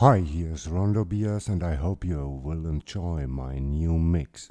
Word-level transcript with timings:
Hi, 0.00 0.20
here's 0.20 0.68
Rondo 0.68 1.04
Bias, 1.04 1.48
and 1.48 1.64
I 1.64 1.74
hope 1.74 2.04
you 2.04 2.40
will 2.44 2.68
enjoy 2.68 3.26
my 3.26 3.58
new 3.58 3.98
mix. 3.98 4.48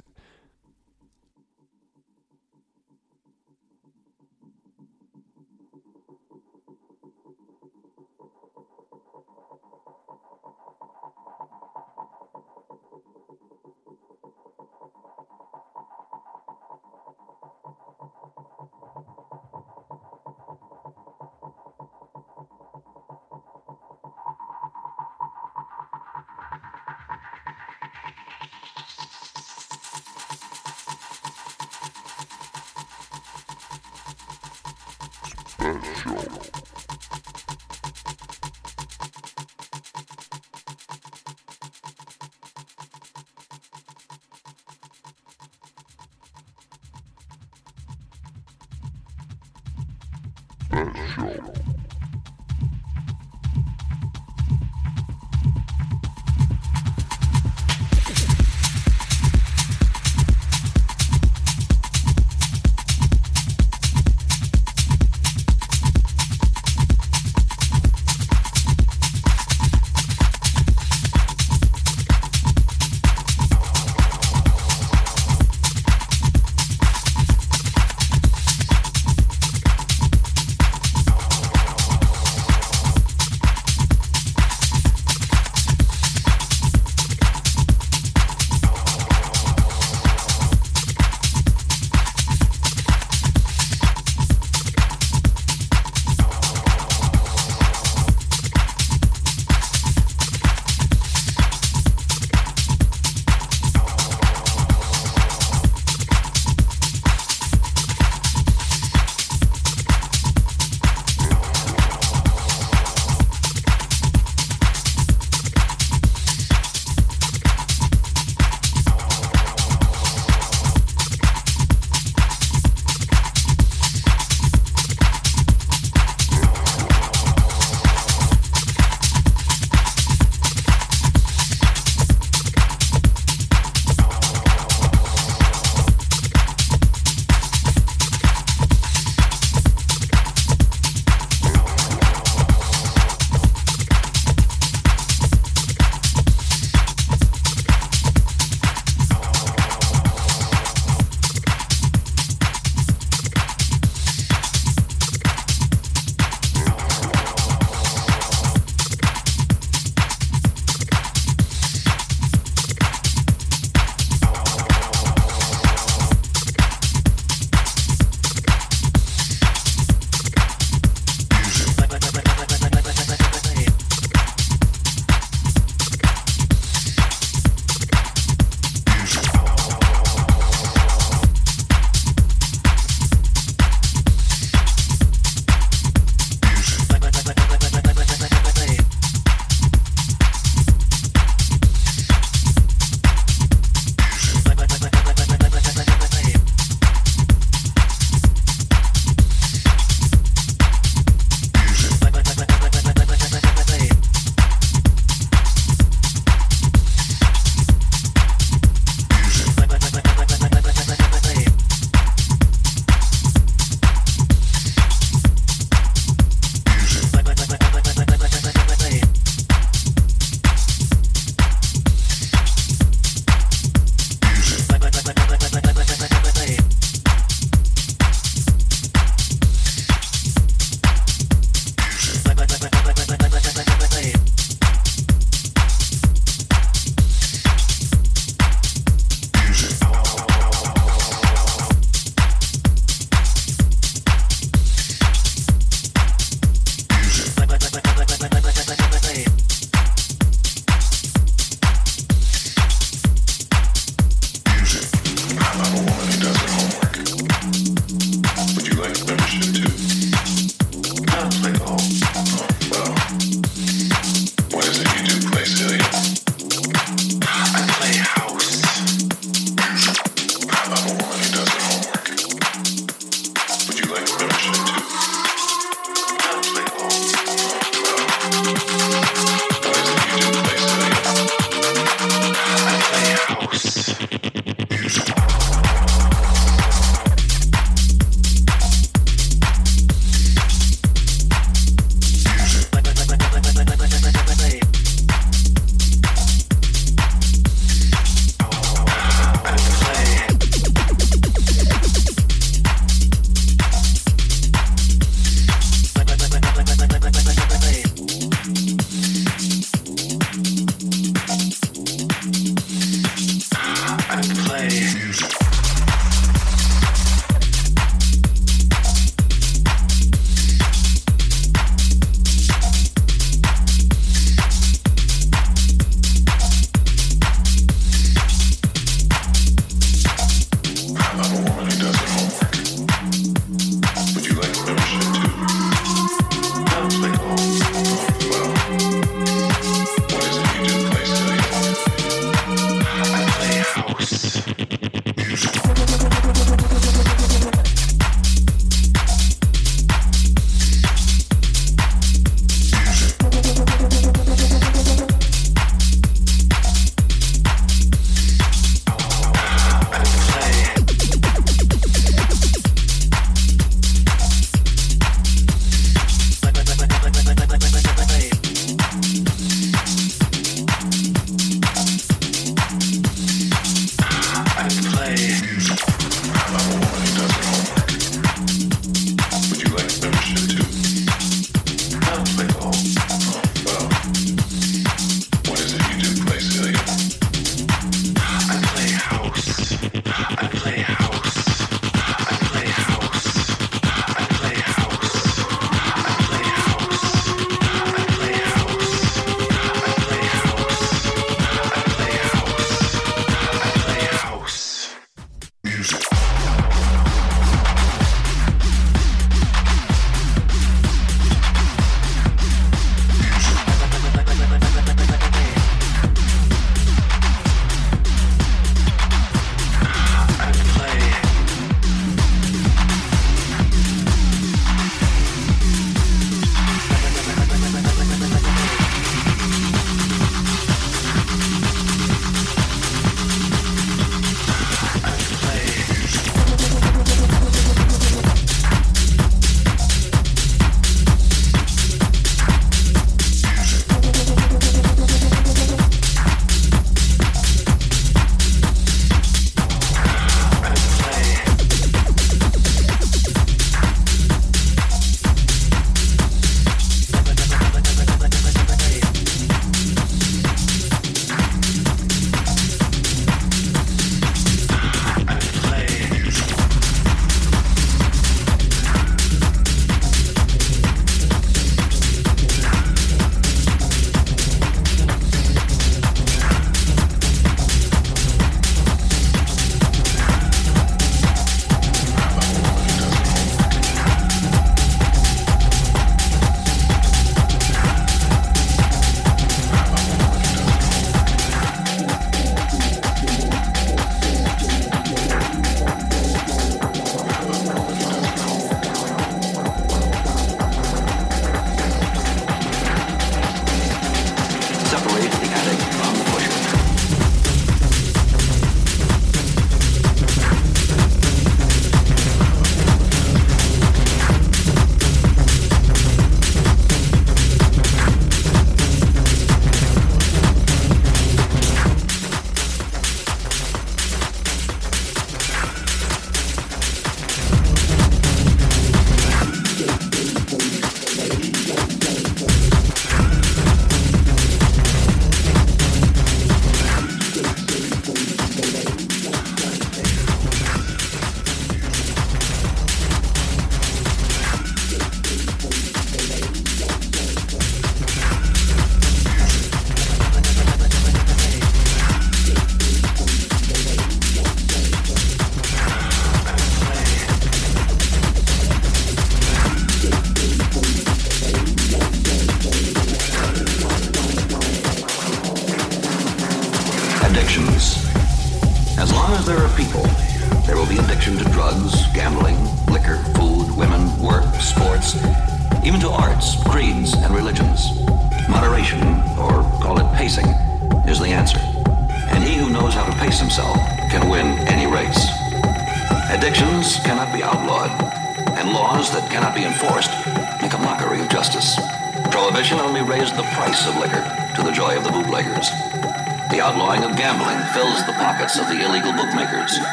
music. 314.66 315.47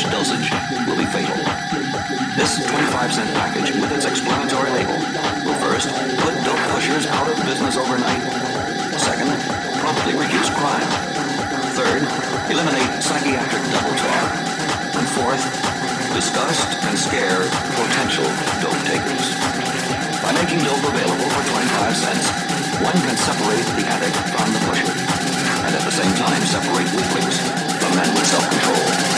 average 0.00 0.12
dosage 0.12 0.48
will 0.86 0.96
be 0.96 1.04
fatal. 1.06 1.36
This 2.36 2.64
25 2.64 3.12
cent 3.12 3.30
package 3.36 3.70
with 3.76 3.92
its 3.92 4.06
explanatory 4.06 4.70
label 4.70 4.96
will 5.44 5.58
first 5.60 5.88
put 6.24 6.34
dope 6.44 6.64
pushers 6.72 7.06
out 7.06 7.28
of 7.28 7.36
business 7.44 7.76
overnight. 7.76 8.22
Second, 8.96 9.28
promptly 9.80 10.14
reduce 10.16 10.48
crime. 10.50 10.88
Third, 11.76 12.02
eliminate 12.48 13.02
psychiatric 13.02 13.62
double 13.72 13.96
talk. 14.00 14.30
And 14.96 15.06
fourth, 15.16 15.44
disgust 16.14 16.68
and 16.84 16.96
scare 16.96 17.44
potential 17.76 18.28
dope 18.64 18.80
takers. 18.88 19.36
By 20.24 20.32
making 20.32 20.64
dope 20.64 20.84
available 20.84 21.28
for 21.28 21.42
25 21.44 21.96
cents, 21.96 22.26
one 22.80 22.96
can 23.04 23.16
separate 23.16 23.68
the 23.76 23.84
addict 23.88 24.16
from 24.32 24.48
the 24.52 24.60
pusher 24.64 24.92
and 25.66 25.74
at 25.74 25.84
the 25.84 25.92
same 25.92 26.14
time 26.16 26.40
separate 26.48 26.88
weaklings 26.96 27.36
from 27.80 27.96
men 27.96 28.08
with 28.14 28.26
self-control. 28.26 29.09